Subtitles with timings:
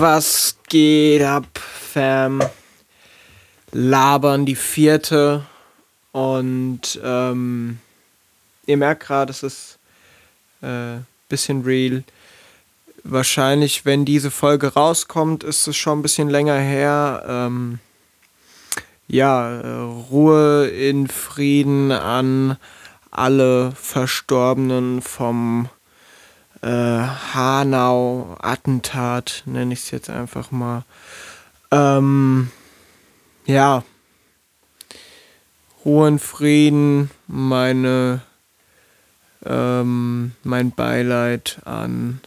[0.00, 2.40] Was geht ab, Fam?
[3.72, 5.44] Labern die vierte.
[6.12, 7.80] Und ähm,
[8.66, 9.78] ihr merkt gerade, es ist
[10.62, 10.98] äh,
[11.28, 12.04] bisschen real.
[13.02, 17.24] Wahrscheinlich, wenn diese Folge rauskommt, ist es schon ein bisschen länger her.
[17.26, 17.80] Ähm,
[19.08, 22.56] ja, Ruhe in Frieden an
[23.10, 25.68] alle Verstorbenen vom
[26.62, 27.02] äh,
[27.34, 30.84] Hanau-Attentat, nenne ich es jetzt einfach mal.
[31.70, 32.50] Ähm,
[33.46, 33.84] ja,
[35.84, 38.22] und Frieden, meine,
[39.44, 42.20] ähm, mein Beileid an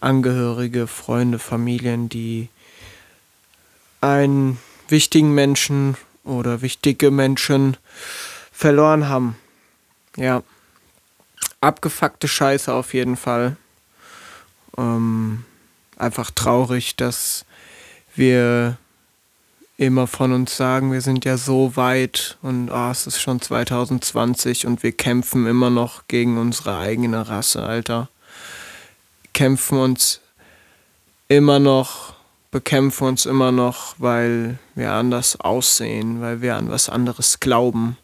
[0.00, 2.48] Angehörige, Freunde, Familien, die
[4.00, 7.76] einen wichtigen Menschen oder wichtige Menschen
[8.52, 9.36] verloren haben.
[10.16, 10.44] Ja
[11.60, 13.56] abgefuckte Scheiße auf jeden Fall.
[14.76, 15.44] Ähm,
[15.96, 17.44] einfach traurig, dass
[18.14, 18.76] wir
[19.76, 24.66] immer von uns sagen, wir sind ja so weit und oh, es ist schon 2020
[24.66, 28.08] und wir kämpfen immer noch gegen unsere eigene Rasse, Alter.
[29.34, 30.20] Kämpfen uns
[31.28, 32.14] immer noch,
[32.50, 37.96] bekämpfen uns immer noch, weil wir anders aussehen, weil wir an was anderes glauben.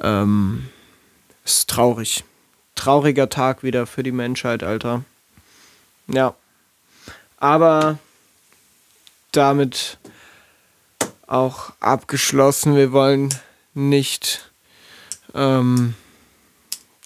[0.00, 0.68] Ähm,
[1.44, 2.24] ist traurig
[2.80, 5.04] trauriger Tag wieder für die Menschheit, Alter.
[6.06, 6.34] Ja.
[7.36, 7.98] Aber
[9.32, 9.98] damit
[11.26, 12.76] auch abgeschlossen.
[12.76, 13.34] Wir wollen
[13.74, 14.50] nicht
[15.34, 15.94] ähm,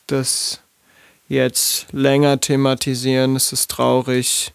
[0.06, 0.60] das
[1.26, 3.34] jetzt länger thematisieren.
[3.34, 4.52] Es ist traurig.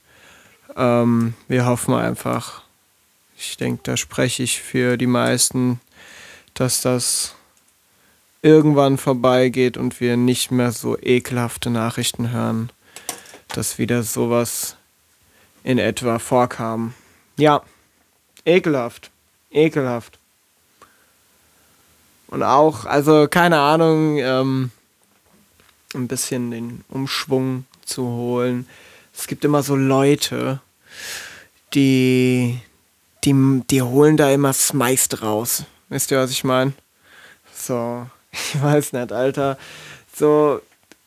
[0.78, 2.62] Ähm, wir hoffen einfach,
[3.38, 5.82] ich denke, da spreche ich für die meisten,
[6.54, 7.36] dass das
[8.42, 12.72] irgendwann vorbeigeht und wir nicht mehr so ekelhafte Nachrichten hören,
[13.50, 14.76] dass wieder sowas
[15.64, 16.94] in etwa vorkam.
[17.38, 17.62] Ja,
[18.46, 19.12] ekelhaft,
[19.52, 20.18] ekelhaft.
[22.28, 24.72] Und auch, also keine Ahnung, ähm,
[25.94, 28.68] ein bisschen den Umschwung zu holen.
[29.14, 30.62] Es gibt immer so Leute,
[31.74, 32.60] die,
[33.24, 35.64] die, die holen da immer Smeist raus.
[35.90, 36.74] Wisst ihr, was ich meine?
[37.54, 39.58] So, ich weiß nicht, Alter.
[40.14, 40.62] So,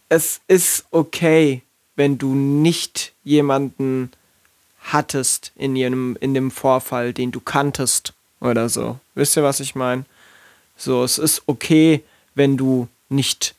[0.08, 1.62] es ist okay,
[1.96, 4.10] wenn du nicht jemanden
[4.80, 8.98] hattest in, jenem, in dem Vorfall, den du kanntest oder so.
[9.14, 10.04] Wisst ihr, was ich meine?
[10.76, 12.02] So, es ist okay,
[12.34, 13.54] wenn du nicht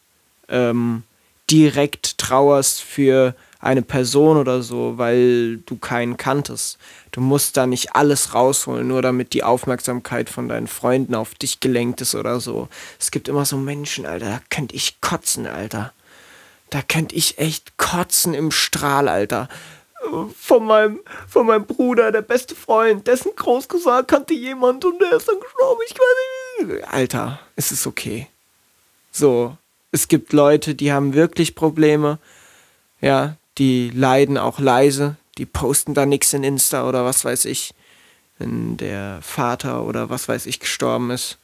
[0.49, 1.03] ähm,
[1.49, 6.77] direkt trauerst für eine Person oder so, weil du keinen kanntest.
[7.11, 11.61] Du musst da nicht alles rausholen, nur damit die Aufmerksamkeit von deinen Freunden auf dich
[11.61, 12.67] gelenkt ist oder so.
[12.99, 15.93] Es gibt immer so Menschen, Alter, da könnte ich kotzen, Alter.
[16.71, 19.47] Da könnte ich echt kotzen im Strahl, Alter.
[20.37, 20.99] Von meinem,
[21.29, 25.79] von meinem Bruder, der beste Freund, dessen Großcousin kannte jemand und der ist dann gestorben.
[25.87, 26.93] Ich weiß nicht.
[26.93, 28.27] Alter, es ist okay.
[29.13, 29.55] So,
[29.93, 32.19] es gibt Leute, die haben wirklich Probleme.
[32.99, 37.73] Ja, die leiden auch leise, die posten da nichts in Insta oder was weiß ich,
[38.39, 41.37] wenn der Vater oder was weiß ich gestorben ist.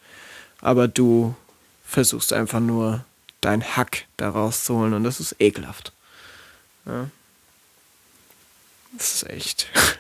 [0.62, 1.36] Aber du
[1.84, 3.06] versuchst einfach nur
[3.42, 5.94] dein Hack da rauszuholen und das ist ekelhaft.
[6.86, 7.10] Ja.
[8.94, 9.68] Das ist echt.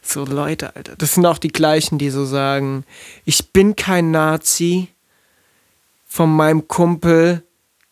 [0.00, 0.96] So Leute, Alter.
[0.96, 2.86] Das sind auch die gleichen, die so sagen,
[3.26, 4.88] ich bin kein Nazi.
[6.06, 7.42] Von meinem Kumpel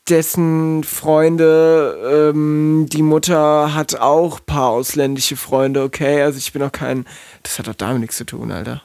[0.09, 6.23] dessen Freunde, ähm, die Mutter hat auch ein paar ausländische Freunde, okay?
[6.23, 7.07] Also ich bin auch kein.
[7.43, 8.83] Das hat doch damit nichts zu tun, Alter.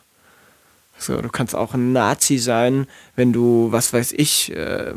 [0.97, 4.91] So, du kannst auch ein Nazi sein, wenn du, was weiß ich, äh,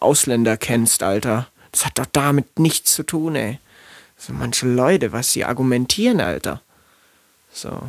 [0.00, 1.46] Ausländer kennst, Alter.
[1.70, 3.58] Das hat doch damit nichts zu tun, ey.
[4.16, 6.60] So manche Leute, was sie argumentieren, Alter.
[7.52, 7.82] So.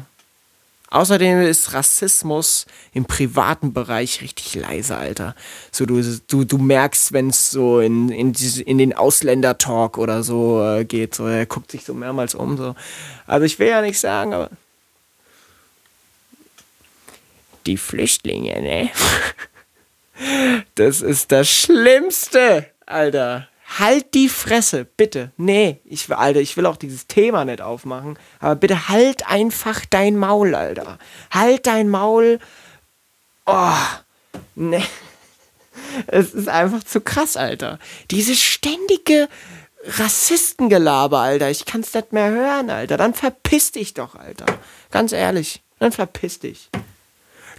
[0.91, 5.35] Außerdem ist Rassismus im privaten Bereich richtig leise, Alter.
[5.71, 10.63] So, du, du, du merkst, wenn es so in, in, in den Ausländer-Talk oder so
[10.63, 12.57] äh, geht, so, er guckt sich so mehrmals um.
[12.57, 12.75] So.
[13.27, 14.49] Also ich will ja nichts sagen, aber.
[17.65, 18.89] Die Flüchtlinge, ne?
[20.75, 23.47] Das ist das Schlimmste, Alter.
[23.77, 25.31] Halt die Fresse, bitte.
[25.37, 28.17] Nee, ich Alter, ich will auch dieses Thema nicht aufmachen.
[28.39, 30.97] Aber bitte halt einfach dein Maul, Alter.
[31.29, 32.39] Halt dein Maul.
[33.45, 33.71] Oh,
[34.55, 34.83] nee.
[36.07, 37.79] Es ist einfach zu krass, Alter.
[38.11, 39.29] Dieses ständige
[39.85, 41.49] Rassistengelaber, Alter.
[41.49, 42.97] Ich kann's nicht mehr hören, Alter.
[42.97, 44.45] Dann verpiss dich doch, Alter.
[44.91, 45.61] Ganz ehrlich.
[45.79, 46.69] Dann verpiss dich.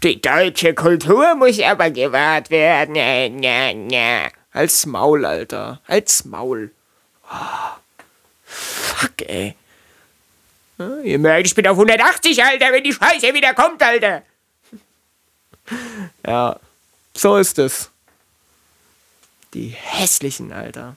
[0.02, 2.94] Die deutsche Kultur muss aber gewahrt werden.
[2.94, 4.28] Ja, ja, ja.
[4.52, 5.80] Halt's Maul, Alter.
[5.86, 6.70] Halt's Maul.
[7.32, 8.06] Oh,
[8.44, 9.54] fuck, ey.
[11.04, 14.22] Ihr merkt, ich bin auf 180, Alter, wenn die Scheiße wieder kommt, Alter.
[16.26, 16.58] Ja,
[17.14, 17.90] so ist es.
[19.52, 20.96] Die hässlichen, Alter.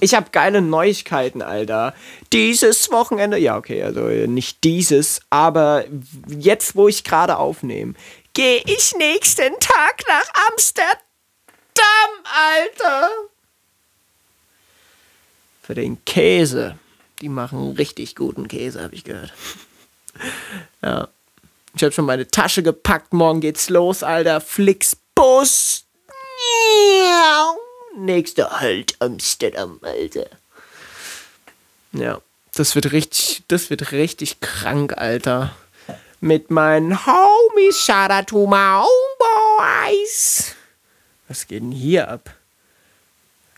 [0.00, 1.94] Ich habe geile Neuigkeiten, Alter.
[2.32, 5.84] Dieses Wochenende, ja, okay, also nicht dieses, aber
[6.26, 7.94] jetzt, wo ich gerade aufnehme,
[8.32, 10.96] gehe ich nächsten Tag nach Amsterdam,
[12.24, 13.10] Alter.
[15.62, 16.78] Für den Käse.
[17.20, 19.32] Die machen richtig guten Käse, habe ich gehört.
[20.82, 21.08] ja.
[21.76, 23.12] Ich habe schon meine Tasche gepackt.
[23.12, 24.40] Morgen geht's los, Alter.
[24.40, 25.84] Flixbus.
[27.96, 30.26] Nächster Halt Amsterdam, Alter.
[31.92, 32.20] Ja,
[32.54, 35.54] das wird richtig, das wird richtig krank, Alter.
[36.20, 40.54] Mit meinen Homies, my homeboys.
[41.34, 42.30] Was geht denn hier ab?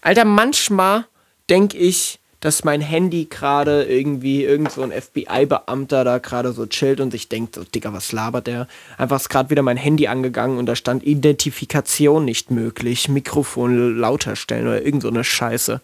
[0.01, 1.05] Alter, manchmal
[1.51, 7.01] denke ich, dass mein Handy gerade irgendwie irgend so ein FBI-Beamter da gerade so chillt
[7.01, 8.67] und sich denkt, so, Digga, was labert der?
[8.97, 14.37] Einfach ist gerade wieder mein Handy angegangen und da stand Identifikation nicht möglich, Mikrofon lauter
[14.37, 15.83] stellen oder irgend so eine Scheiße.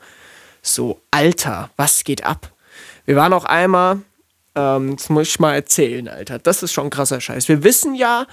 [0.63, 2.53] So, Alter, was geht ab?
[3.05, 4.01] Wir waren auch einmal,
[4.55, 7.49] ähm, das muss ich mal erzählen, Alter, das ist schon krasser Scheiß.
[7.51, 8.27] Wir wissen ja,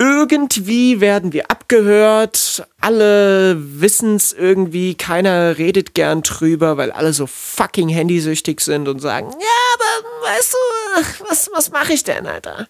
[0.00, 7.26] irgendwie werden wir abgehört, alle wissen es irgendwie, keiner redet gern drüber, weil alle so
[7.26, 12.66] fucking handysüchtig sind und sagen, ja, aber weißt du, was, was mache ich denn, Alter?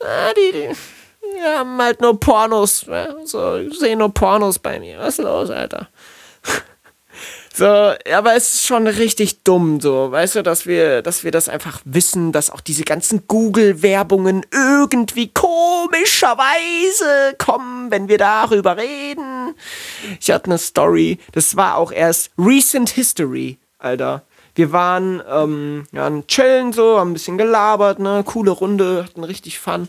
[0.00, 0.68] Ah, die, die,
[1.22, 2.86] die haben halt nur Pornos,
[3.24, 5.00] so, sehen nur Pornos bei mir.
[5.00, 5.90] Was ist los, Alter?
[7.58, 11.48] So, aber es ist schon richtig dumm, so, weißt du, dass wir, dass wir das
[11.48, 19.56] einfach wissen, dass auch diese ganzen Google-Werbungen irgendwie komischerweise kommen, wenn wir darüber reden.
[20.20, 24.22] Ich hatte eine Story, das war auch erst Recent History, Alter.
[24.54, 29.58] Wir waren, ähm, ja, chillen so, haben ein bisschen gelabert, ne, coole Runde, hatten richtig
[29.58, 29.88] Fun.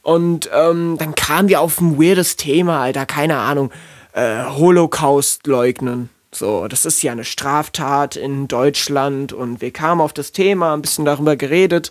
[0.00, 3.70] Und ähm, dann kamen wir auf ein weirdes Thema, Alter, keine Ahnung,
[4.14, 6.08] äh, Holocaust leugnen.
[6.32, 10.82] So, das ist ja eine Straftat in Deutschland und wir kamen auf das Thema, ein
[10.82, 11.90] bisschen darüber geredet.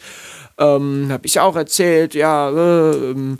[0.57, 3.39] Ähm, habe ich auch erzählt, ja, äh, ähm,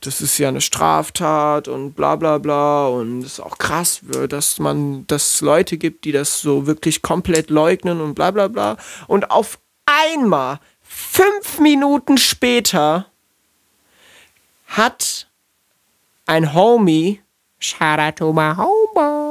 [0.00, 4.58] das ist ja eine Straftat und bla bla bla und es ist auch krass, dass
[4.58, 8.76] man, dass es Leute gibt, die das so wirklich komplett leugnen und bla bla bla.
[9.06, 13.06] Und auf einmal, fünf Minuten später,
[14.66, 15.28] hat
[16.26, 17.20] ein Homie,
[17.58, 19.29] shout out to my homeboy,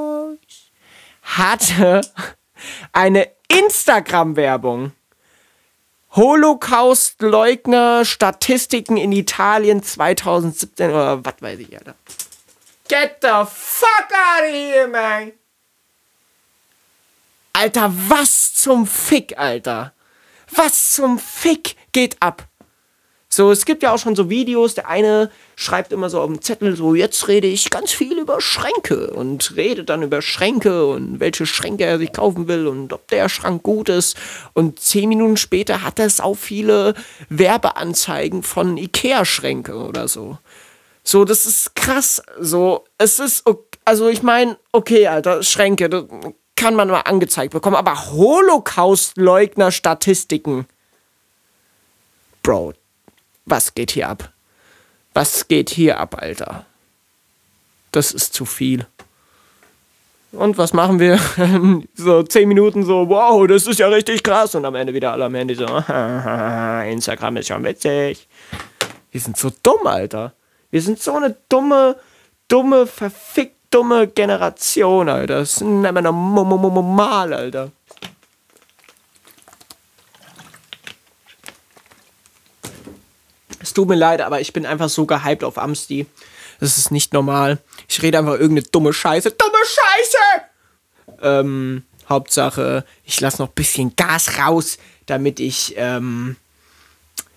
[1.37, 2.01] hatte
[2.91, 4.91] eine Instagram-Werbung.
[6.11, 11.95] Holocaust-Leugner, Statistiken in Italien 2017 oder was weiß ich, Alter.
[12.87, 15.33] Get the fuck out of here, man!
[17.53, 19.93] Alter, was zum Fick, Alter?
[20.51, 22.48] Was zum Fick geht ab?
[23.31, 26.41] So, es gibt ja auch schon so Videos, der eine schreibt immer so auf dem
[26.41, 31.19] Zettel so, jetzt rede ich ganz viel über Schränke und redet dann über Schränke und
[31.19, 34.17] welche Schränke er sich kaufen will und ob der Schrank gut ist.
[34.53, 36.95] Und zehn Minuten später hat er auch viele
[37.29, 40.39] Werbeanzeigen von Ikea-Schränke oder so.
[41.03, 42.23] So, das ist krass.
[42.39, 43.43] So, es ist,
[43.85, 46.05] also ich meine, okay, Alter, Schränke, das
[46.55, 50.65] kann man mal angezeigt bekommen, aber Holocaust-Leugner-Statistiken.
[52.41, 52.73] Bro,
[53.49, 54.31] was geht hier ab?
[55.13, 56.65] Was geht hier ab, Alter?
[57.91, 58.85] Das ist zu viel.
[60.31, 61.19] Und was machen wir?
[61.95, 64.53] so zehn Minuten so, wow, das ist ja richtig krass.
[64.53, 65.65] Und am Ende wieder alle am Handy so,
[66.85, 68.27] Instagram ist schon witzig.
[69.11, 70.33] Wir sind so dumm, Alter.
[70.69, 71.95] Wir sind so eine dumme,
[72.47, 75.39] dumme, verfickt dumme Generation, Alter.
[75.39, 77.71] Das ist nicht mehr normal, Alter.
[83.79, 86.05] Tut mir leid, aber ich bin einfach so gehypt auf Amsti.
[86.59, 87.59] Das ist nicht normal.
[87.87, 89.31] Ich rede einfach irgendeine dumme Scheiße.
[89.31, 91.17] Dumme Scheiße!
[91.21, 96.35] Ähm, Hauptsache, ich lasse noch ein bisschen Gas raus, damit ich, ähm,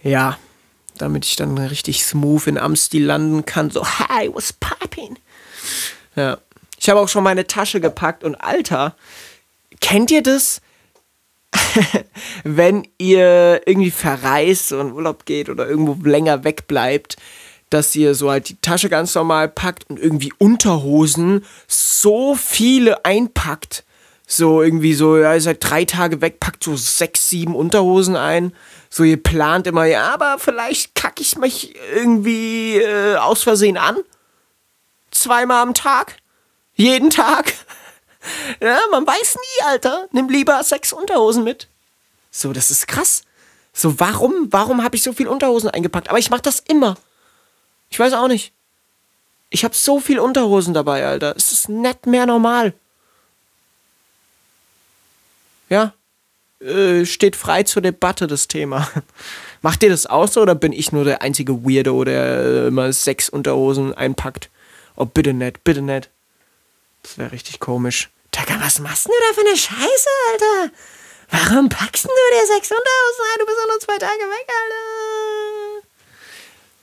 [0.02, 0.36] ja,
[0.98, 3.70] damit ich dann richtig smooth in Amsti landen kann.
[3.70, 5.16] So, hi, what's popping?
[6.16, 6.38] Ja.
[6.76, 8.96] Ich habe auch schon meine Tasche gepackt und Alter,
[9.80, 10.60] kennt ihr das?
[12.44, 17.16] wenn ihr irgendwie verreist und Urlaub geht oder irgendwo länger wegbleibt,
[17.70, 23.84] dass ihr so halt die Tasche ganz normal packt und irgendwie Unterhosen so viele einpackt.
[24.26, 28.52] So irgendwie so, ja, ihr seid drei Tage weg, packt so sechs, sieben Unterhosen ein.
[28.88, 33.96] So, ihr plant immer, ja, aber vielleicht kacke ich mich irgendwie äh, aus Versehen an.
[35.10, 36.16] Zweimal am Tag.
[36.74, 37.52] Jeden Tag.
[38.60, 40.08] Ja, man weiß nie, Alter.
[40.12, 41.68] Nimm lieber sechs Unterhosen mit.
[42.30, 43.24] So, das ist krass.
[43.72, 46.08] So, warum, warum habe ich so viel Unterhosen eingepackt?
[46.08, 46.96] Aber ich mache das immer.
[47.90, 48.52] Ich weiß auch nicht.
[49.50, 51.34] Ich habe so viel Unterhosen dabei, Alter.
[51.36, 52.72] Es ist nicht mehr normal.
[55.68, 55.92] Ja.
[56.60, 58.88] Äh, steht frei zur Debatte, das Thema.
[59.62, 62.92] Macht ihr das auch so oder bin ich nur der einzige Weirdo, der äh, immer
[62.92, 64.48] sechs Unterhosen einpackt?
[64.96, 66.08] Oh, bitte nicht, bitte nicht.
[67.02, 68.10] Das wäre richtig komisch.
[68.32, 70.72] Taka, was machst du da für eine Scheiße, Alter?
[71.30, 73.38] Warum packst du dir sechs Unterhosen ein?
[73.38, 75.86] Du bist ja nur zwei Tage weg, Alter.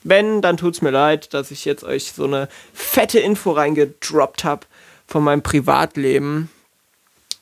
[0.04, 4.66] Wenn, dann tut's mir leid, dass ich jetzt euch so eine fette Info reingedroppt habe
[5.06, 6.50] von meinem Privatleben.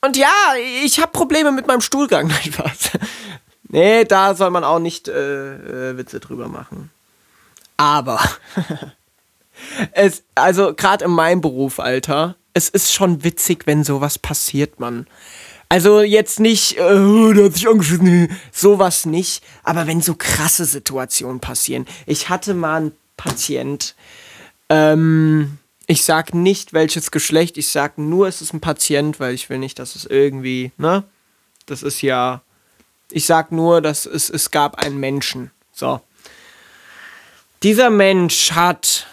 [0.00, 2.26] Und ja, ich habe Probleme mit meinem Stuhlgang.
[2.44, 2.90] Nein, was?
[3.68, 6.90] Nee, da soll man auch nicht äh, äh, Witze drüber machen.
[7.76, 8.20] Aber
[9.92, 15.06] es, also gerade in meinem Beruf, Alter, es ist schon witzig, wenn sowas passiert, Mann.
[15.68, 19.44] Also jetzt nicht, äh, der hat sich angeschissen, sowas nicht.
[19.62, 21.86] Aber wenn so krasse Situationen passieren.
[22.06, 23.94] Ich hatte mal einen Patient,
[24.70, 29.48] ähm, ich sag nicht welches Geschlecht, ich sag nur, es ist ein Patient, weil ich
[29.48, 31.04] will nicht, dass es irgendwie, ne?
[31.66, 32.42] Das ist ja,
[33.12, 35.50] ich sag nur, dass es, es gab einen Menschen.
[35.72, 36.00] So.
[37.62, 39.06] Dieser Mensch hat,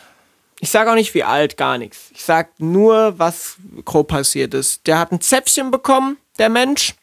[0.65, 2.09] ich sag auch nicht wie alt, gar nichts.
[2.15, 4.87] Ich sag nur, was grob passiert ist.
[4.87, 6.95] Der hat ein Zäpfchen bekommen, der Mensch.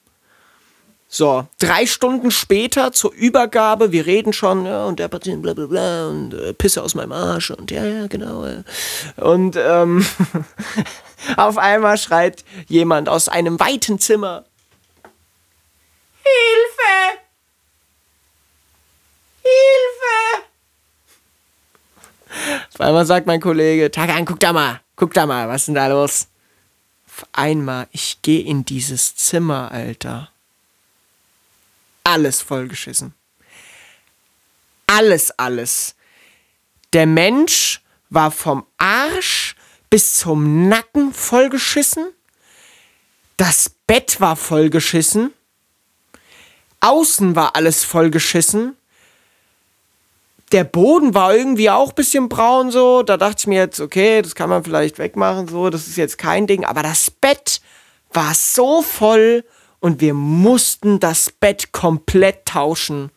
[1.06, 5.66] So, drei Stunden später zur Übergabe, wir reden schon, ja, und der Patient, bla bla
[5.66, 8.44] bla, und äh, Pisse aus meinem Arsch, und ja, ja, genau.
[8.44, 8.64] Äh.
[9.14, 10.04] Und ähm,
[11.36, 14.44] auf einmal schreit jemand aus einem weiten Zimmer:
[16.24, 17.20] Hilfe!
[19.42, 20.51] Hilfe!
[22.72, 25.74] Auf einmal sagt mein Kollege: Tagan, guck da mal, guck da mal, was ist denn
[25.74, 26.28] da los?
[27.06, 30.32] Auf einmal, ich gehe in dieses Zimmer, Alter
[32.04, 33.14] alles vollgeschissen.
[34.86, 35.94] Alles, alles.
[36.92, 39.56] Der Mensch war vom Arsch
[39.88, 42.12] bis zum Nacken vollgeschissen.
[43.36, 45.32] Das Bett war vollgeschissen.
[46.80, 48.76] Außen war alles vollgeschissen.
[50.52, 53.02] Der Boden war irgendwie auch ein bisschen braun so.
[53.02, 55.70] Da dachte ich mir jetzt, okay, das kann man vielleicht wegmachen so.
[55.70, 56.64] Das ist jetzt kein Ding.
[56.64, 57.62] Aber das Bett
[58.12, 59.44] war so voll
[59.80, 63.10] und wir mussten das Bett komplett tauschen.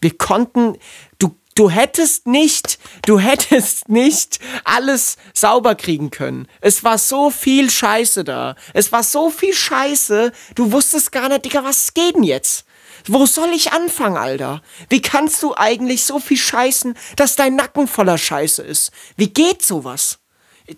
[0.00, 0.76] Wir konnten,
[1.18, 6.46] du, du hättest nicht, du hättest nicht alles sauber kriegen können.
[6.60, 8.54] Es war so viel Scheiße da.
[8.74, 12.64] Es war so viel Scheiße, du wusstest gar nicht, Digga, was geht denn jetzt?
[13.08, 14.62] Wo soll ich anfangen, Alter?
[14.88, 18.92] Wie kannst du eigentlich so viel scheißen, dass dein Nacken voller Scheiße ist?
[19.16, 20.18] Wie geht sowas?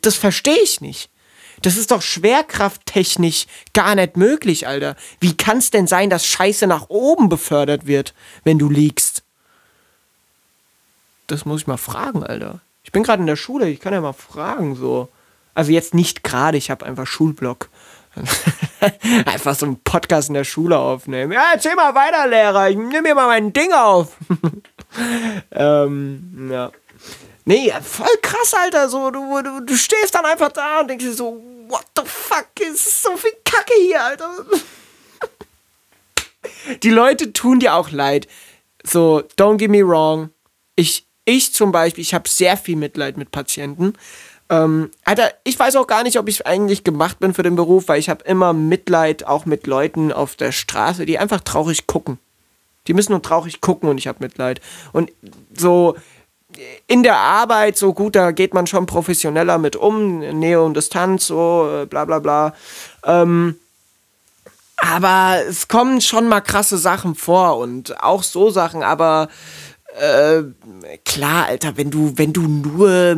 [0.03, 1.11] Das verstehe ich nicht.
[1.63, 4.97] Das ist doch schwerkrafttechnisch gar nicht möglich, Alter.
[5.21, 9.23] Wie kann es denn sein, dass Scheiße nach oben befördert wird, wenn du liegst?
[11.27, 12.61] Das muss ich mal fragen, Alter.
[12.83, 15.09] Ich bin gerade in der Schule, ich kann ja mal fragen, so.
[15.53, 17.69] Also jetzt nicht gerade, ich habe einfach Schulblock.
[19.27, 21.33] einfach so einen Podcast in der Schule aufnehmen.
[21.33, 22.71] Ja, erzähl mal weiter, Lehrer.
[22.71, 24.17] Ich nehme mir mal mein Ding auf.
[25.53, 26.71] ähm, ja.
[27.45, 28.89] Nee, voll krass, Alter.
[28.89, 32.49] So, du, du, du stehst dann einfach da und denkst dir so, what the fuck,
[32.61, 34.31] es ist so viel Kacke hier, Alter.
[36.83, 38.27] Die Leute tun dir auch leid.
[38.83, 40.31] So, don't get me wrong.
[40.75, 43.95] Ich, ich zum Beispiel, ich habe sehr viel Mitleid mit Patienten.
[44.51, 47.87] Ähm, Alter, ich weiß auch gar nicht, ob ich eigentlich gemacht bin für den Beruf,
[47.87, 52.19] weil ich habe immer Mitleid auch mit Leuten auf der Straße, die einfach traurig gucken.
[52.89, 54.61] Die müssen nur traurig gucken und ich habe Mitleid.
[54.93, 55.13] Und
[55.57, 55.95] so,
[56.89, 61.29] in der Arbeit so gut, da geht man schon professioneller mit um, Nähe und Distanz,
[61.29, 62.55] so äh, bla bla bla.
[63.05, 63.57] Ähm,
[64.79, 69.29] aber es kommen schon mal krasse Sachen vor und auch so Sachen, aber
[69.99, 70.43] äh,
[71.05, 73.17] klar, Alter, wenn du, wenn du nur äh,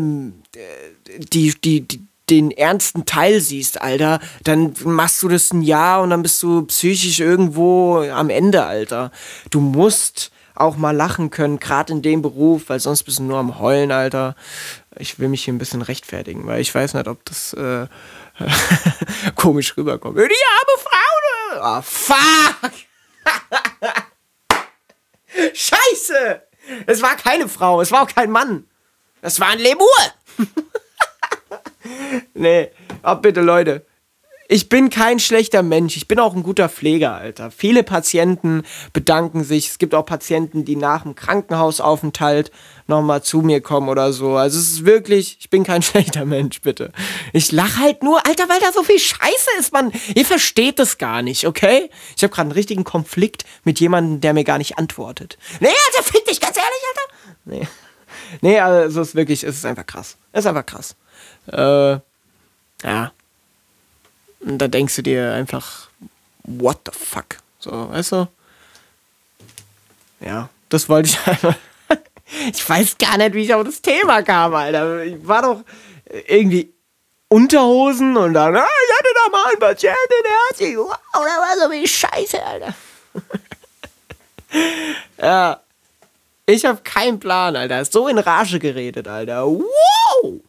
[1.19, 6.11] die, die, die, den ernsten Teil siehst, Alter, dann machst du das ein Jahr und
[6.11, 9.11] dann bist du psychisch irgendwo am Ende, Alter.
[9.51, 13.39] Du musst auch mal lachen können, gerade in dem Beruf, weil sonst bist du nur
[13.39, 14.37] am Heulen, Alter.
[14.97, 17.87] Ich will mich hier ein bisschen rechtfertigen, weil ich weiß nicht, ob das äh,
[19.35, 20.17] komisch rüberkommt.
[20.17, 21.59] Die arme Frau!
[21.61, 22.73] Ah, oh, fuck!
[25.55, 26.43] Scheiße!
[26.87, 28.65] Es war keine Frau, es war auch kein Mann.
[29.21, 29.87] Es war ein Lemur!
[32.43, 32.69] nee,
[33.03, 33.87] oh, bitte Leute.
[34.49, 35.97] ich bin kein schlechter Mensch.
[35.97, 37.51] Ich bin auch ein guter Pfleger, Alter.
[37.51, 39.69] Viele Patienten bedanken sich.
[39.69, 42.51] Es gibt auch Patienten, die nach dem Krankenhausaufenthalt
[42.87, 44.37] nochmal zu mir kommen oder so.
[44.37, 46.93] Also es ist wirklich, ich bin kein schlechter Mensch, bitte.
[47.33, 49.93] Ich lach halt nur, Alter, weil da so viel Scheiße ist, man.
[50.15, 51.89] Ihr versteht das gar nicht, okay?
[52.17, 55.39] Ich habe gerade einen richtigen Konflikt mit jemandem, der mir gar nicht antwortet.
[55.61, 57.15] Nee, Alter, fick dich, ganz ehrlich, Alter.
[57.45, 57.69] Nee.
[58.43, 60.19] Nee, also es ist wirklich, es ist einfach krass.
[60.33, 60.97] Es ist einfach krass.
[61.47, 62.01] Äh,
[62.83, 63.13] ja.
[64.41, 65.89] Und da denkst du dir einfach,
[66.45, 67.39] what the fuck?
[67.59, 68.29] So, weißt du?
[70.21, 71.57] Ja, das wollte ich einfach.
[72.53, 75.05] ich weiß gar nicht, wie ich auf das Thema kam, Alter.
[75.05, 75.63] Ich war doch
[76.27, 76.73] irgendwie
[77.29, 81.21] Unterhosen und dann, ah, ich hatte da mal einen Patienten, der hat sich, wow, da
[81.21, 82.75] war so wie Scheiße, Alter.
[85.19, 85.61] ja.
[86.45, 87.85] Ich habe keinen Plan, Alter.
[87.85, 89.47] So in Rage geredet, Alter.
[89.47, 90.41] Wow!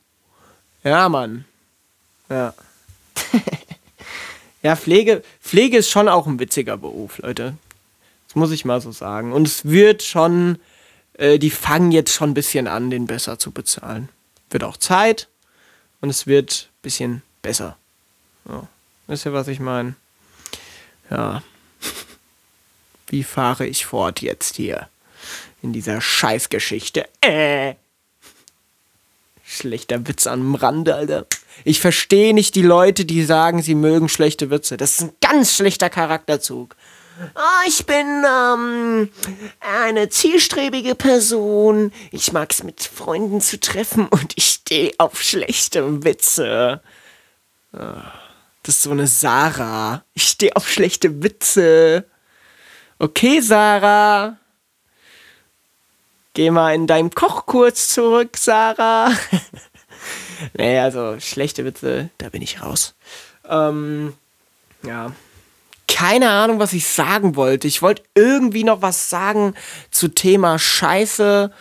[0.84, 1.46] Ja, Mann.
[2.34, 2.54] Ja.
[4.64, 7.56] ja, Pflege, Pflege ist schon auch ein witziger Beruf, Leute.
[8.28, 9.32] Das muss ich mal so sagen.
[9.34, 10.60] Und es wird schon,
[11.14, 14.10] äh, die fangen jetzt schon ein bisschen an, den besser zu bezahlen.
[14.50, 15.28] Wird auch Zeit
[16.02, 17.78] und es wird ein bisschen besser.
[18.50, 18.68] Ja.
[19.06, 19.94] Wisst ihr, was ich meine?
[21.12, 21.44] Ja.
[23.08, 24.90] Wie fahre ich fort jetzt hier?
[25.62, 27.08] In dieser Scheißgeschichte.
[27.22, 27.76] Äh.
[29.46, 31.28] Schlechter Witz am Rande, Alter.
[31.64, 34.78] Ich verstehe nicht die Leute, die sagen, sie mögen schlechte Witze.
[34.78, 36.76] Das ist ein ganz schlechter Charakterzug.
[37.36, 39.10] Oh, ich bin ähm,
[39.60, 41.92] eine zielstrebige Person.
[42.12, 46.82] Ich mag es mit Freunden zu treffen und ich stehe auf schlechte Witze.
[47.72, 50.04] Das ist so eine Sarah.
[50.14, 52.06] Ich stehe auf schlechte Witze.
[52.98, 54.38] Okay, Sarah.
[56.34, 59.12] Geh mal in deinem Kochkurs zurück, Sarah.
[60.58, 62.96] nee, also schlechte Witze, da bin ich raus.
[63.48, 64.14] Ähm,
[64.86, 65.12] ja.
[65.88, 67.68] Keine Ahnung, was ich sagen wollte.
[67.68, 69.54] Ich wollte irgendwie noch was sagen
[69.92, 71.52] zu Thema Scheiße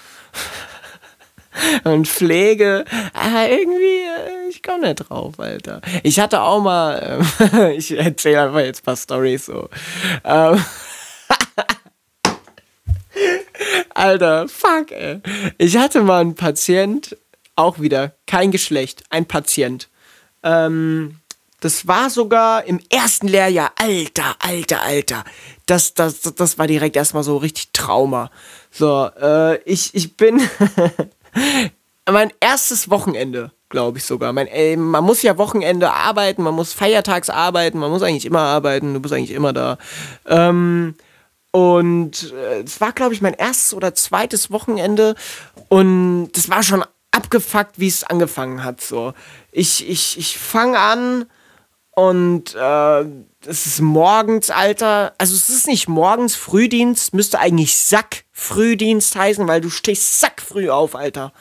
[1.85, 2.85] und Pflege.
[3.13, 5.81] Aber irgendwie, äh, ich komme nicht drauf, Alter.
[6.03, 7.21] Ich hatte auch mal,
[7.53, 9.69] äh, ich erzähle einfach jetzt ein paar Storys so.
[10.25, 10.65] Ähm,
[13.95, 15.21] Alter, fuck, ey.
[15.59, 17.17] Ich hatte mal einen Patient,
[17.57, 19.89] auch wieder, kein Geschlecht, ein Patient.
[20.43, 21.19] Ähm,
[21.61, 23.73] das war sogar im ersten Lehrjahr.
[23.77, 25.25] Alter, alter, alter.
[25.67, 28.31] Das, das, das war direkt erstmal so richtig Trauma.
[28.71, 30.41] So, äh, ich, ich bin.
[32.11, 34.33] mein erstes Wochenende, glaube ich sogar.
[34.33, 38.41] Mein, ey, man muss ja Wochenende arbeiten, man muss feiertags arbeiten, man muss eigentlich immer
[38.41, 39.79] arbeiten, du bist eigentlich immer da.
[40.27, 40.97] Ähm,
[41.53, 45.15] und äh, es war, glaube ich, mein erstes oder zweites Wochenende.
[45.69, 46.83] Und das war schon
[47.13, 48.81] abgefuckt, wie es angefangen hat.
[48.81, 49.15] So.
[49.53, 51.27] Ich, ich, ich fange an
[51.95, 53.01] und äh,
[53.47, 55.15] es ist morgens, Alter.
[55.19, 60.97] Also es ist nicht morgens Frühdienst, müsste eigentlich Sack-Frühdienst heißen, weil du stehst sackfrüh auf,
[60.97, 61.33] Alter.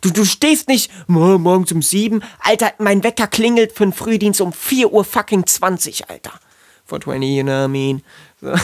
[0.00, 2.22] Du, du stehst nicht morgens um sieben.
[2.40, 6.38] Alter, mein Wecker klingelt für den Frühdienst um 4 Uhr fucking 20, Alter.
[6.84, 8.02] 420, you know what I mean?
[8.40, 8.54] So.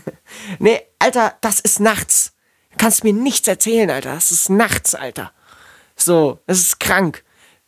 [0.60, 2.32] nee, Alter, das ist nachts.
[2.70, 4.14] Du kannst mir nichts erzählen, Alter.
[4.14, 5.32] Das ist nachts, Alter.
[6.04, 7.24] So, das ist krank.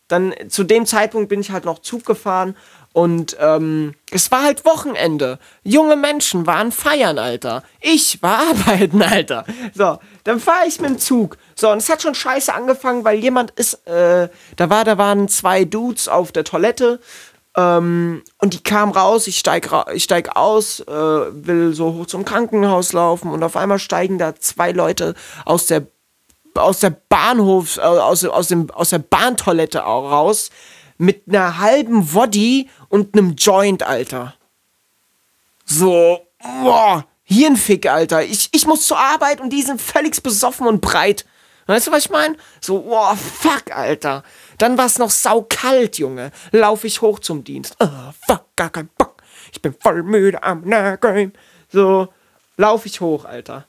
[0.07, 2.55] Dann zu dem Zeitpunkt bin ich halt noch Zug gefahren
[2.93, 5.39] und ähm, es war halt Wochenende.
[5.63, 7.63] Junge Menschen waren feiern, Alter.
[7.81, 9.45] Ich war arbeiten, Alter.
[9.73, 11.37] So, dann fahre ich mit dem Zug.
[11.55, 15.27] So, und es hat schon scheiße angefangen, weil jemand ist, äh, da war, da waren
[15.27, 16.99] zwei Dudes auf der Toilette
[17.57, 22.05] ähm, und die kam raus, ich steig, ra ich steig aus, äh, will so hoch
[22.05, 25.87] zum Krankenhaus laufen und auf einmal steigen da zwei Leute aus der
[26.57, 30.49] aus der Bahnhof, äh, aus, aus, dem, aus der Bahntoilette raus
[30.97, 34.35] mit einer halben Woddy und einem Joint, Alter.
[35.65, 36.19] So,
[36.63, 38.23] boah, Hirnfick, Alter.
[38.23, 41.25] Ich, ich muss zur Arbeit und die sind völlig besoffen und breit.
[41.67, 42.37] Weißt du, was ich meine?
[42.61, 44.23] So, boah, fuck, Alter.
[44.59, 46.31] Dann war es noch saukalt, Junge.
[46.51, 47.75] Lauf ich hoch zum Dienst.
[47.79, 47.87] Oh,
[48.27, 49.23] fuck, gar kein Bock.
[49.51, 51.33] Ich bin voll müde am Nageln.
[51.71, 52.09] So,
[52.57, 53.65] lauf ich hoch, Alter.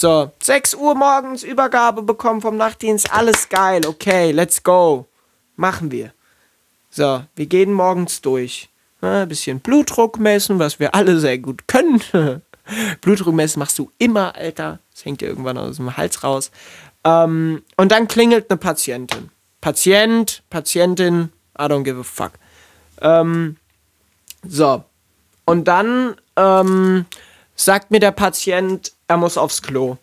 [0.00, 3.12] So, 6 Uhr morgens Übergabe bekommen vom Nachtdienst.
[3.12, 3.80] Alles geil.
[3.84, 5.08] Okay, let's go.
[5.56, 6.12] Machen wir.
[6.88, 8.68] So, wir gehen morgens durch.
[9.00, 12.00] Ein bisschen Blutdruck messen, was wir alle sehr gut können.
[13.00, 14.78] Blutdruck messen machst du immer, Alter.
[14.92, 16.52] Das hängt dir irgendwann aus dem Hals raus.
[17.02, 19.30] Ähm, und dann klingelt eine Patientin.
[19.60, 22.34] Patient, Patientin, I don't give a fuck.
[23.00, 23.56] Ähm,
[24.46, 24.84] so.
[25.44, 27.06] Und dann ähm,
[27.58, 29.96] sagt mir der Patient, er muss aufs Klo.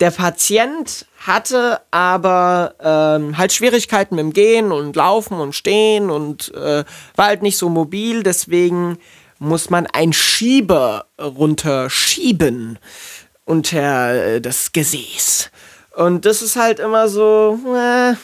[0.00, 6.52] Der Patient hatte aber ähm, halt Schwierigkeiten mit dem Gehen und Laufen und Stehen und
[6.54, 8.98] äh, war halt nicht so mobil, deswegen
[9.38, 12.78] muss man ein Schieber runterschieben
[13.44, 15.50] unter äh, das Gesäß.
[15.96, 18.14] Und das ist halt immer so, äh,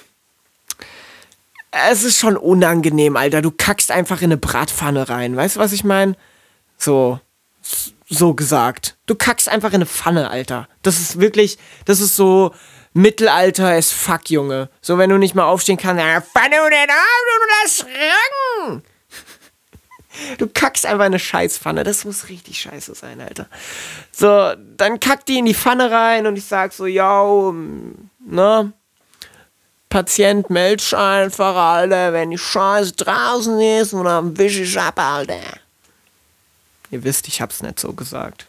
[1.91, 3.43] es ist schon unangenehm, Alter.
[3.43, 5.37] Du kackst einfach in eine Bratpfanne rein.
[5.37, 6.17] Weißt du, was ich meine?
[6.77, 7.21] So,
[8.09, 8.97] so gesagt.
[9.07, 10.69] Du kackst einfach in eine Pfanne, Alter.
[10.83, 12.55] Das ist wirklich, das ist so
[12.95, 14.71] Mittelalter as fuck, Junge.
[14.81, 18.83] So, wenn du nicht mal aufstehen kannst, Pfanne und den Arm und das Rang.
[20.39, 21.85] Du kackst einfach in eine Scheißpfanne.
[21.85, 23.47] Das muss richtig scheiße sein, Alter.
[24.11, 27.55] So, dann kackt die in die Pfanne rein und ich sag so, yo,
[28.27, 28.73] ne?
[29.89, 35.41] Patient meldet einfach, Alter, wenn die Scheiße draußen ist und dann wisch ich ab, Alter.
[36.91, 38.47] Ihr wisst, ich hab's nicht so gesagt.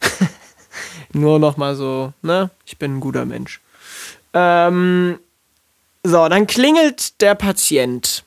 [1.12, 2.50] Nur nochmal so, ne?
[2.64, 3.60] Ich bin ein guter Mensch.
[4.32, 5.18] Ähm,
[6.02, 8.24] so, dann klingelt der Patient.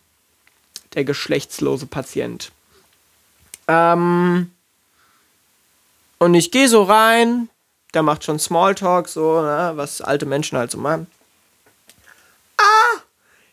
[0.93, 2.51] Der geschlechtslose Patient.
[3.67, 4.51] Ähm,
[6.19, 7.49] und ich gehe so rein.
[7.93, 11.07] Der macht schon Smalltalk, so, ne, was alte Menschen halt so machen.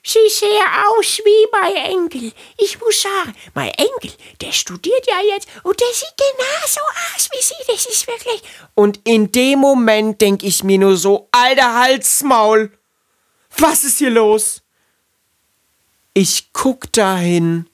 [0.04, 2.32] Sie sehen aus wie mein Enkel.
[2.58, 6.80] Ich muss sagen, mein Enkel, der studiert ja jetzt und der sieht genauso
[7.14, 7.54] aus wie Sie.
[7.68, 8.42] Das ist wirklich.
[8.74, 12.76] Und in dem Moment denke ich mir nur so, alter Halsmaul,
[13.58, 14.62] was ist hier los?
[16.14, 17.68] Ich guck dahin.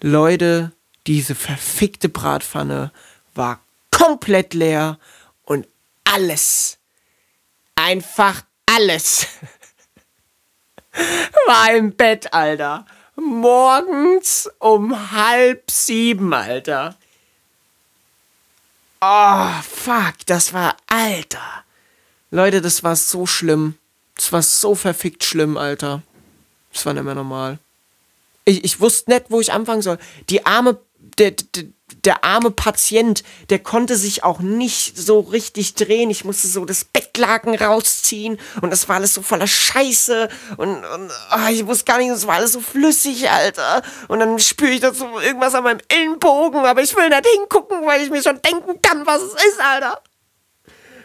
[0.00, 0.72] Leute,
[1.06, 2.92] diese verfickte Bratpfanne
[3.34, 4.98] war komplett leer
[5.44, 5.66] und
[6.04, 6.78] alles,
[7.76, 9.26] einfach alles
[11.46, 12.86] war im Bett, Alter.
[13.16, 16.96] Morgens um halb sieben, Alter.
[19.00, 21.64] Oh, fuck, das war, Alter.
[22.30, 23.76] Leute, das war so schlimm.
[24.14, 26.02] Das war so verfickt schlimm, Alter.
[26.72, 27.58] Das war nicht mehr normal.
[28.44, 29.98] Ich, ich wusste nicht, wo ich anfangen soll.
[30.30, 30.78] Die arme,
[31.18, 31.64] der, der,
[32.04, 36.10] der arme Patient, der konnte sich auch nicht so richtig drehen.
[36.10, 41.10] Ich musste so das Bettlaken rausziehen und das war alles so voller Scheiße und, und
[41.34, 43.82] oh, ich wusste gar nicht, das war alles so flüssig, Alter.
[44.08, 47.86] Und dann spüre ich da so irgendwas an meinem Ellenbogen, aber ich will nicht hingucken,
[47.86, 50.00] weil ich mir schon denken kann, was es ist, Alter.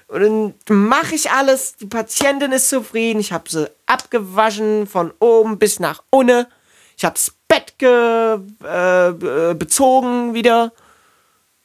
[0.07, 0.21] Und
[0.65, 5.79] dann mache ich alles, die Patientin ist zufrieden, ich habe sie abgewaschen von oben bis
[5.79, 6.45] nach unten.
[6.95, 7.33] Ich habe das
[7.77, 10.71] Ge, äh, bezogen wieder.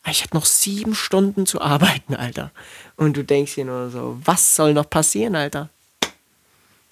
[0.07, 2.51] Ich hatte noch sieben Stunden zu arbeiten, Alter.
[2.97, 5.69] Und du denkst dir nur so, was soll noch passieren, Alter?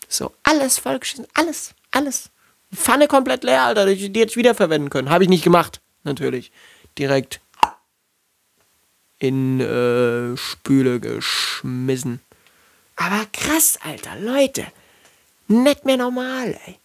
[0.09, 2.31] So, alles vollgeschissen, alles, alles.
[2.75, 5.11] Pfanne komplett leer, Alter, die, die hätte ich wiederverwenden können.
[5.11, 6.53] Habe ich nicht gemacht, natürlich.
[6.99, 7.41] Direkt
[9.19, 12.21] in äh, Spüle geschmissen.
[12.97, 14.67] Aber krass, Alter, Leute.
[15.47, 16.79] Nicht mehr normal, ey.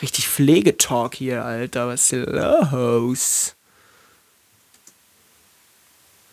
[0.00, 1.88] Richtig Pflegetalk hier, Alter.
[1.88, 3.54] Was ist los?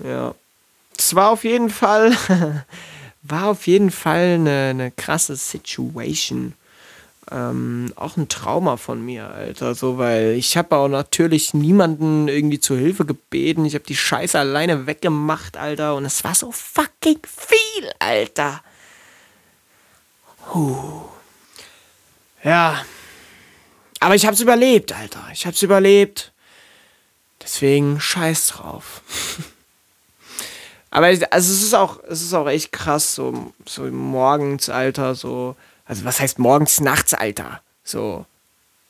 [0.03, 0.35] Ja.
[0.97, 2.15] Es war auf jeden Fall,
[3.23, 6.53] war auf jeden Fall eine, eine krasse Situation.
[7.31, 9.73] Ähm, auch ein Trauma von mir, Alter.
[9.73, 13.65] So, weil ich habe auch natürlich niemanden irgendwie zur Hilfe gebeten.
[13.65, 15.95] Ich habe die Scheiße alleine weggemacht, Alter.
[15.95, 18.61] Und es war so fucking viel, Alter.
[20.53, 21.01] Huh.
[22.43, 22.85] Ja.
[24.05, 25.23] Aber ich hab's überlebt, Alter.
[25.33, 26.31] Ich hab's überlebt.
[27.41, 29.01] Deswegen scheiß drauf.
[30.91, 35.55] Aber also es ist auch, es ist auch echt krass, so, so morgens, Alter, so,
[35.85, 37.61] also was heißt morgens, nachts, Alter?
[37.83, 38.27] So,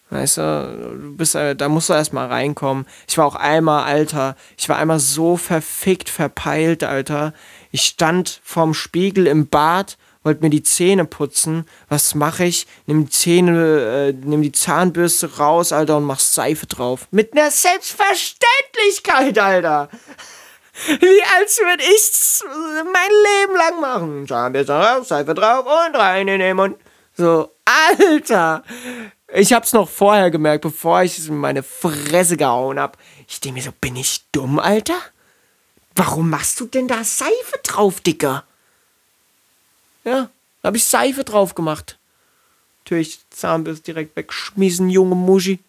[0.10, 2.86] weißt du, du bist, da musst du erstmal reinkommen.
[3.08, 7.34] Ich war auch einmal, Alter, ich war einmal so verfickt, verpeilt, Alter.
[7.72, 11.66] Ich stand vorm Spiegel im Bad, wollte mir die Zähne putzen.
[11.88, 12.66] Was mache ich?
[12.88, 17.08] Nimm die Zähne, äh, nimm die Zahnbürste raus, Alter, und mach Seife drauf.
[17.12, 19.90] Mit einer Selbstverständlichkeit, Alter.
[20.88, 22.44] Wie als würde ich's
[22.92, 24.28] mein Leben lang machen.
[24.28, 26.76] Zahnbürste drauf, Seife drauf und rein in den Mund.
[27.16, 28.64] So, Alter.
[29.32, 32.98] Ich hab's noch vorher gemerkt, bevor ich es in meine Fresse gehauen hab.
[33.28, 34.98] Ich denke mir so, bin ich dumm, Alter?
[35.96, 38.44] Warum machst du denn da Seife drauf, Dicker?
[40.06, 40.30] Ja,
[40.64, 41.98] hab ich Seife drauf gemacht.
[42.84, 45.60] Natürlich Zahnbürste direkt wegschmissen, junge Muschi.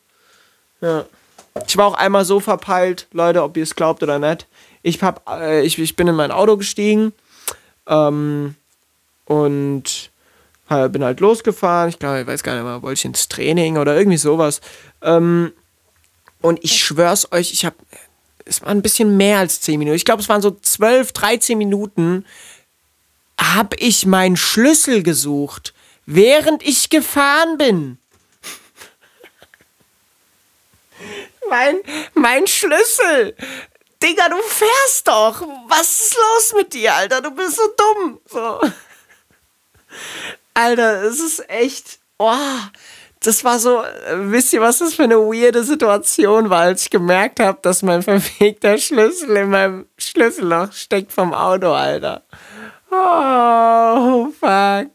[0.81, 1.07] Ja.
[1.67, 4.47] Ich war auch einmal so verpeilt, Leute, ob ihr es glaubt oder nicht.
[4.83, 7.13] Ich, hab, äh, ich, ich bin in mein Auto gestiegen
[7.87, 8.55] ähm,
[9.25, 10.11] und
[10.69, 11.89] äh, bin halt losgefahren.
[11.89, 14.61] Ich glaube, ich weiß gar nicht mehr, wollte ich ins Training oder irgendwie sowas.
[15.01, 15.53] Ähm,
[16.43, 17.77] und ich schwör's euch, ich habe,
[18.45, 19.97] es war ein bisschen mehr als 10 Minuten.
[19.97, 22.27] Ich glaube, es waren so 12, 13 Minuten,
[23.41, 25.75] hab ich meinen Schlüssel gesucht,
[26.07, 27.99] während ich gefahren bin.
[31.49, 31.77] mein,
[32.15, 33.37] mein Schlüssel.
[34.03, 35.43] Digga, du fährst doch.
[35.69, 37.23] Was ist los mit dir, Alter?
[37.23, 38.21] Du bist so dumm.
[38.27, 38.61] So.
[40.55, 41.99] Alter, es ist echt.
[42.19, 42.35] Oh,
[43.21, 43.83] das war so.
[44.15, 48.03] Wisst ihr, was das für eine weirde Situation war, als ich gemerkt habe, dass mein
[48.05, 52.23] verfegter Schlüssel in meinem Schlüsselloch steckt vom Auto, Alter.
[52.91, 54.93] Oh, fuck.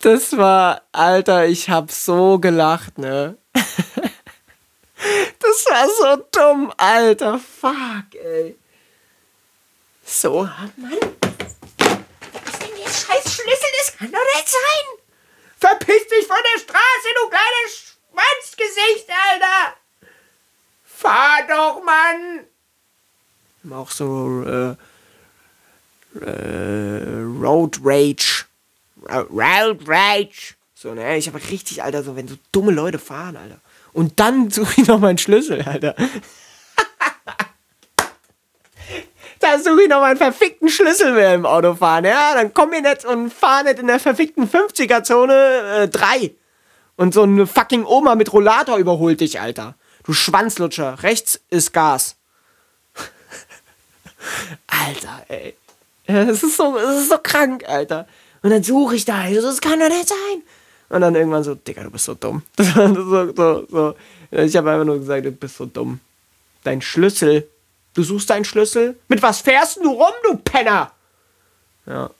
[0.00, 3.38] Das war, Alter, ich hab so gelacht, ne?
[5.38, 7.38] Das war so dumm, Alter.
[7.38, 8.58] Fuck, ey.
[10.04, 10.42] So,
[10.76, 10.98] Mann.
[12.32, 13.68] Was ist denn der scheiß Schlüssel?
[13.78, 15.04] Das kann doch nicht sein.
[15.58, 19.76] Verpiss dich von der Straße, du kleines Schwanzgesicht, Alter!
[20.84, 22.46] Fahr doch, Mann!
[23.72, 24.76] Auch so äh,
[26.20, 28.44] Road Rage.
[29.08, 30.54] Road Rage.
[30.74, 31.16] So, ne?
[31.16, 33.58] Ich habe richtig, Alter, so, wenn so dumme Leute fahren, Alter.
[33.94, 35.94] Und dann suche ich noch meinen Schlüssel, Alter.
[39.40, 42.04] da suche ich noch meinen verfickten Schlüssel mehr im Auto fahren.
[42.04, 46.16] Ja, dann komm ich nicht und fahr nicht in der verfickten 50er-Zone 3.
[46.18, 46.34] Äh,
[46.96, 49.74] und so eine fucking Oma mit Rollator überholt dich, Alter.
[50.04, 51.02] Du Schwanzlutscher.
[51.02, 52.16] Rechts ist Gas.
[54.66, 55.56] Alter, ey.
[56.06, 58.06] Es ist so, es ist so krank, Alter.
[58.42, 60.42] Und dann suche ich da, das kann doch nicht sein.
[60.90, 62.42] Und dann irgendwann so, Digga, du bist so dumm.
[62.58, 63.94] so, so, so.
[64.30, 66.00] Ich habe einfach nur gesagt, du bist so dumm.
[66.62, 67.48] Dein Schlüssel.
[67.94, 68.98] Du suchst deinen Schlüssel?
[69.08, 70.92] Mit was fährst du rum, du Penner?
[71.86, 72.10] Ja.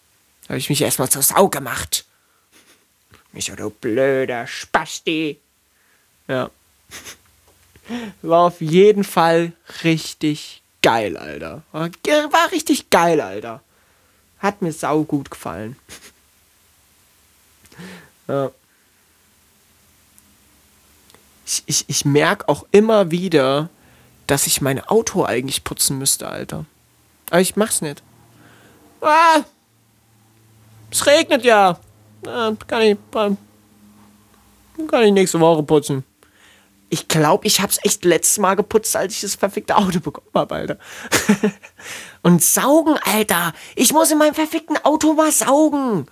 [0.48, 2.04] Habe ich mich erstmal zur Sau gemacht.
[3.32, 5.40] Micha, du blöder Spasti.
[6.28, 6.50] Ja.
[8.22, 11.62] War auf jeden Fall richtig geil, Alter.
[11.72, 13.62] War richtig geil, Alter.
[14.38, 15.76] Hat mir sau gut gefallen.
[18.26, 18.50] Ja.
[21.44, 23.68] Ich, ich, ich merke auch immer wieder,
[24.26, 26.64] dass ich mein Auto eigentlich putzen müsste, Alter.
[27.30, 28.02] Aber ich mach's nicht.
[29.00, 29.44] Ah,
[30.90, 31.78] es regnet ja.
[32.26, 33.36] Ah, kann ich, kann
[35.02, 36.04] ich nächste Woche putzen.
[36.88, 40.54] Ich glaube, ich hab's echt letztes Mal geputzt, als ich das verfickte Auto bekommen habe,
[40.54, 40.78] Alter.
[42.24, 43.52] Und saugen, Alter.
[43.76, 46.06] Ich muss in meinem verfickten Auto mal saugen.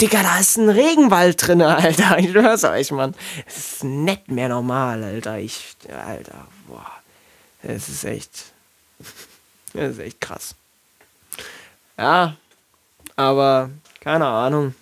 [0.00, 2.18] Digga, da ist ein Regenwald drin, Alter.
[2.18, 3.14] Ich schwör's euch, Mann.
[3.46, 5.38] Es ist nicht mehr normal, Alter.
[5.38, 6.90] Ich, Alter, boah.
[7.62, 8.30] Es ist echt,
[9.74, 10.54] es ist echt krass.
[11.98, 12.34] Ja,
[13.14, 13.68] aber
[14.00, 14.74] keine Ahnung.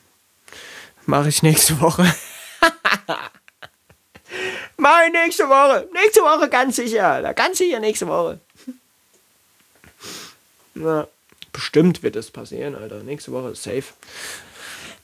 [1.06, 2.04] Mache ich nächste Woche.
[4.76, 5.88] Mach ich nächste Woche.
[5.92, 7.34] Nächste Woche ganz sicher, Alter.
[7.34, 8.38] Ganz sicher nächste Woche.
[10.76, 11.08] Na,
[11.52, 13.02] bestimmt wird das passieren, Alter.
[13.02, 13.92] Nächste Woche ist safe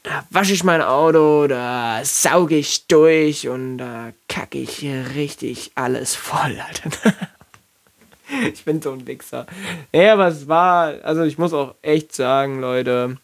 [0.02, 6.14] da wasche ich mein Auto, da sauge ich durch und da kacke ich richtig alles
[6.14, 7.14] voll, Alter.
[8.52, 9.46] ich bin so ein Wichser.
[9.92, 13.18] Ja, aber es war, also ich muss auch echt sagen, Leute,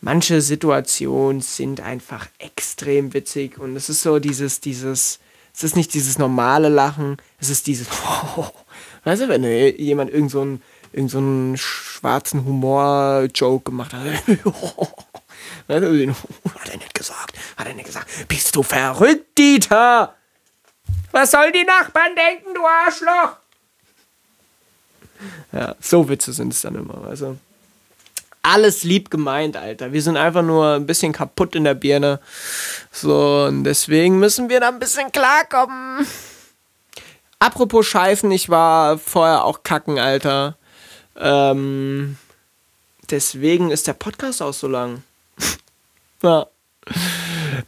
[0.00, 5.20] manche Situationen sind einfach extrem witzig und es ist so dieses, dieses,
[5.54, 7.86] es ist nicht dieses normale Lachen, es ist dieses,
[9.06, 14.02] weißt du, wenn jemand irgend so ein irgend so einen schwarzen Humor-Joke gemacht hat.
[15.68, 17.36] hat er nicht gesagt.
[17.56, 18.08] Hat er nicht gesagt.
[18.28, 20.14] Bist du verrückt, Dieter?
[21.12, 23.36] Was sollen die Nachbarn denken, du Arschloch?
[25.52, 27.06] Ja, so Witze sind es dann immer.
[27.06, 27.36] Also
[28.42, 29.92] alles lieb gemeint, Alter.
[29.92, 32.20] Wir sind einfach nur ein bisschen kaputt in der Birne.
[32.92, 36.06] So, und deswegen müssen wir da ein bisschen klarkommen.
[37.38, 40.56] Apropos Scheißen, ich war vorher auch kacken, Alter.
[41.16, 42.16] Ähm,
[43.10, 45.02] deswegen ist der Podcast auch so lang.
[46.22, 46.46] ja.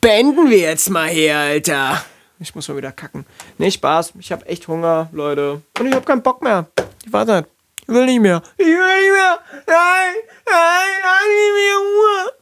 [0.01, 2.03] Beenden wir jetzt mal hier, Alter.
[2.41, 3.27] Ich muss mal wieder kacken.
[3.59, 4.13] Nee, Spaß.
[4.21, 5.61] Ich hab echt Hunger, Leute.
[5.79, 6.67] Und ich hab keinen Bock mehr.
[7.05, 7.47] Ich warte.
[7.83, 8.43] Ich will nicht mehr.
[8.57, 9.39] Ich will nicht mehr.
[9.67, 10.15] Nein,
[10.47, 12.33] nein, nein, nicht mehr Ruhe.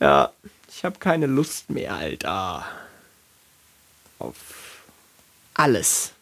[0.00, 0.32] Ja,
[0.68, 2.66] ich hab keine Lust mehr, Alter.
[4.24, 4.82] Auf
[5.52, 6.12] alles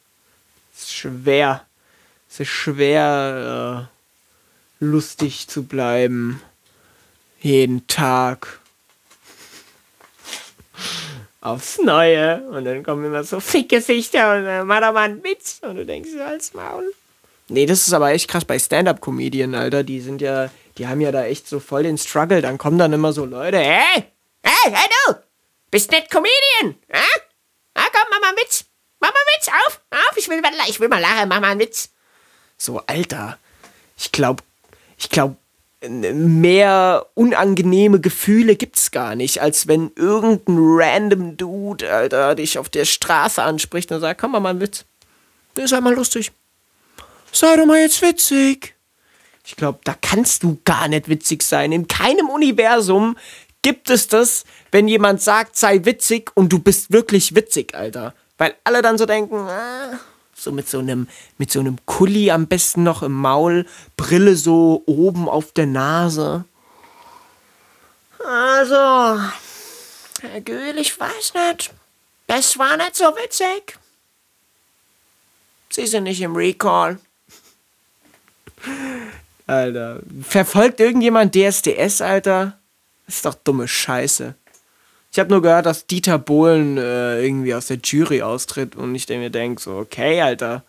[0.76, 1.64] ist schwer.
[2.28, 3.88] Es ist schwer,
[4.80, 6.42] äh, lustig zu bleiben.
[7.40, 8.58] Jeden Tag.
[11.40, 12.42] Aufs Neue.
[12.48, 15.60] Und dann kommen immer so Fickgesichter und dann macht er mal einen Witz.
[15.62, 16.92] Und du denkst, als Maul.
[17.48, 19.84] Nee, das ist aber echt krass bei Stand-Up-Comedien, Alter.
[19.84, 22.42] Die sind ja, die haben ja da echt so voll den Struggle.
[22.42, 24.04] Dann kommen dann immer so Leute, hey,
[24.42, 25.14] hey, hey du,
[25.70, 27.31] bist nicht Comedian, mach mal
[28.32, 28.64] einen Witz.
[29.00, 31.60] Mach mal einen Witz, auf, auf, ich will, ich will mal lachen, mach mal einen
[31.60, 31.90] Witz.
[32.56, 33.38] So, Alter,
[33.96, 34.42] ich glaube,
[34.98, 35.36] ich glaube,
[35.88, 42.84] mehr unangenehme Gefühle gibt's gar nicht, als wenn irgendein random Dude, Alter, dich auf der
[42.84, 44.84] Straße anspricht und sagt, komm mal, mal ein Witz.
[45.54, 46.30] Das ist einmal lustig.
[47.32, 48.74] Sei doch mal jetzt witzig.
[49.44, 51.72] Ich glaube, da kannst du gar nicht witzig sein.
[51.72, 53.16] In keinem Universum
[53.62, 58.14] gibt es das, wenn jemand sagt, sei witzig und du bist wirklich witzig, Alter.
[58.38, 59.98] Weil alle dann so denken, ah,
[60.34, 63.66] so mit so einem, mit so einem Kulli am besten noch im Maul,
[63.96, 66.44] Brille so oben auf der Nase.
[68.24, 69.20] Also,
[70.20, 71.72] Herr Gül, ich weiß nicht.
[72.26, 73.78] Das war nicht so witzig.
[75.70, 76.98] Sie sind nicht im Recall.
[79.46, 80.00] Alter.
[80.22, 82.58] Verfolgt irgendjemand DSDS, Alter?
[83.06, 84.34] Das ist doch dumme Scheiße.
[85.12, 89.06] Ich habe nur gehört, dass Dieter Bohlen äh, irgendwie aus der Jury austritt und ich
[89.10, 90.64] mir denke so, okay, Alter,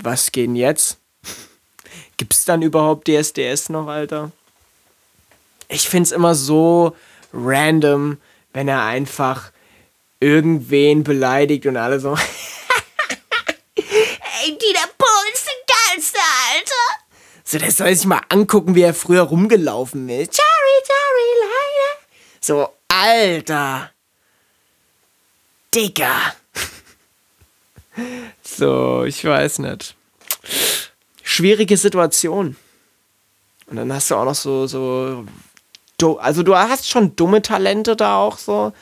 [0.00, 0.98] was geht denn jetzt?
[2.18, 4.30] Gibt's dann überhaupt DSDS noch, Alter?
[5.66, 6.94] Ich find's immer so
[7.34, 8.18] random,
[8.52, 9.50] wenn er einfach
[10.20, 12.14] irgendwen beleidigt und alle so.
[13.74, 16.18] Ey, Dieter Bohlen ist der geilste,
[16.54, 17.02] Alter!
[17.42, 20.38] So, der soll sich mal angucken, wie er früher rumgelaufen ist.
[20.38, 20.51] Leider.
[22.44, 23.90] So, Alter.
[25.72, 26.34] Digga.
[28.42, 29.94] so, ich weiß nicht.
[31.22, 32.56] Schwierige Situation.
[33.68, 35.24] Und dann hast du auch noch so, so,
[36.18, 38.72] also du hast schon dumme Talente da auch so.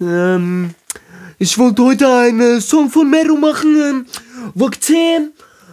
[0.00, 0.74] Ähm,
[1.38, 4.06] ich wollte heute einen Song von Mero machen,
[4.56, 5.32] ähm, 10.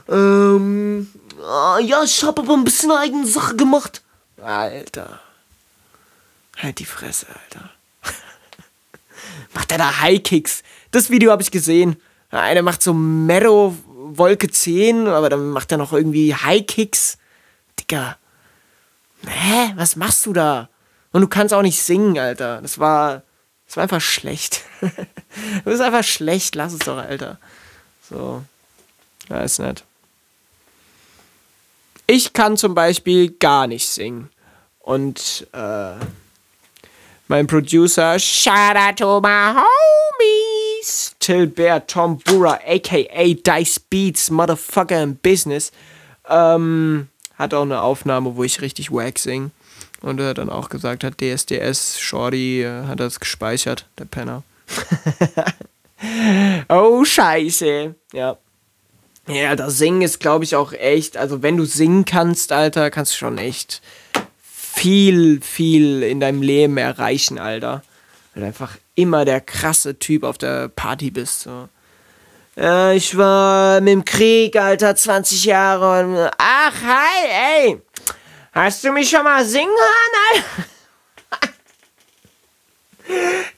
[0.09, 1.11] Ähm,
[1.43, 4.03] ah, ja, ich habe aber ein bisschen eigene Sache gemacht.
[4.39, 5.21] Alter.
[6.57, 7.69] Halt die Fresse, Alter.
[9.53, 10.63] macht er da High-Kicks?
[10.91, 12.01] Das Video habe ich gesehen.
[12.29, 17.17] Einer macht so Mero Wolke 10, aber dann macht er noch irgendwie High-Kicks.
[17.79, 18.17] Digga.
[19.27, 19.73] Hä?
[19.75, 20.69] Was machst du da?
[21.11, 22.61] Und du kannst auch nicht singen, Alter.
[22.61, 23.23] Das war.
[23.65, 24.61] Das war einfach schlecht.
[25.65, 26.55] das ist einfach schlecht.
[26.55, 27.39] Lass es doch, Alter.
[28.07, 28.43] So.
[29.27, 29.83] Weiß nicht.
[32.07, 34.29] Ich kann zum Beispiel gar nicht singen.
[34.79, 35.95] Und äh,
[37.27, 45.01] mein Producer, shout out to my homies, Till Bear, Tom Bura, aka Dice Beats, Motherfucker
[45.01, 45.71] in Business,
[46.29, 49.51] ähm, hat auch eine Aufnahme, wo ich richtig wack sing.
[50.01, 54.43] Und er dann auch gesagt hat, DSDS, Shorty, äh, hat das gespeichert, der Penner.
[56.69, 57.95] oh, scheiße.
[58.13, 58.37] Ja.
[59.27, 61.17] Ja, das Singen ist, glaube ich, auch echt.
[61.17, 63.81] Also, wenn du singen kannst, Alter, kannst du schon echt
[64.75, 67.81] viel, viel in deinem Leben erreichen, Alter.
[68.33, 71.41] Weil du einfach immer der krasse Typ auf der Party bist.
[71.41, 71.69] So.
[72.55, 76.03] Ja, ich war mit dem Krieg, Alter, 20 Jahre.
[76.03, 77.81] Und, ach, hi, ey.
[78.51, 80.69] Hast du mich schon mal singen hören, Alter?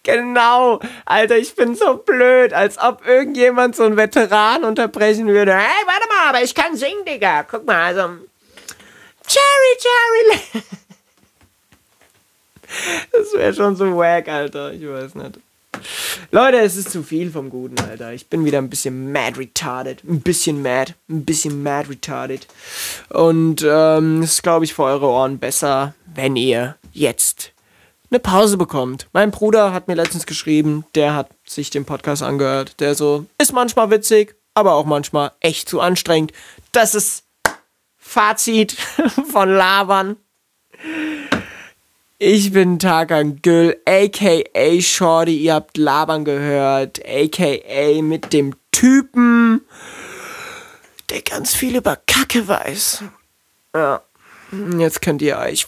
[0.04, 5.54] Genau, Alter, ich bin so blöd, als ob irgendjemand so einen Veteran unterbrechen würde.
[5.54, 7.44] Hey, warte mal, aber ich kann singen, Digga.
[7.44, 8.02] Guck mal, also.
[9.26, 10.64] Cherry, Cherry.
[13.12, 14.74] Das wäre schon so wack, Alter.
[14.74, 15.40] Ich weiß nicht.
[16.32, 18.14] Leute, es ist zu viel vom Guten, Alter.
[18.14, 20.04] Ich bin wieder ein bisschen mad retarded.
[20.04, 20.94] Ein bisschen mad.
[21.10, 22.48] Ein bisschen mad retarded.
[23.10, 27.52] Und ähm, es ist, glaube ich, für eure Ohren besser, wenn ihr jetzt
[28.10, 29.08] eine Pause bekommt.
[29.14, 32.80] Mein Bruder hat mir letztens geschrieben, der hat sich den Podcast angehört.
[32.80, 36.32] Der so, ist manchmal witzig, aber auch manchmal echt zu anstrengend.
[36.72, 37.24] Das ist
[37.98, 38.72] Fazit
[39.32, 40.18] von Labern.
[42.20, 45.38] Ich bin Tarkan Gül, aka Shorty.
[45.38, 49.62] Ihr habt Labern gehört, aka mit dem Typen,
[51.12, 53.04] der ganz viel über Kacke weiß.
[53.76, 54.02] Ja,
[54.80, 55.68] jetzt könnt ihr euch